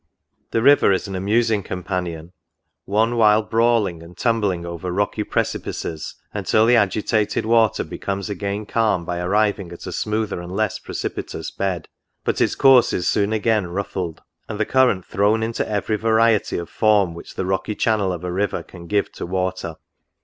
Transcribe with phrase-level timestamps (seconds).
[0.49, 2.31] The river is an amusing companion,
[2.85, 8.65] one while brawling and tumbling over rocky precipices, until the agi tated water becomes again
[8.65, 11.87] calm by arriving at a smoother and less precipitous bed,
[12.23, 16.67] but its course is soon again ruffled, and the current thrown into every variety of
[16.67, 19.75] form which the rocky channel of a river can give to water."